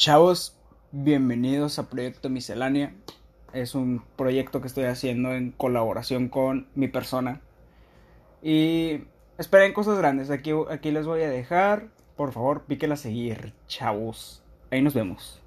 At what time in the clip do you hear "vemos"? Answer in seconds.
14.94-15.42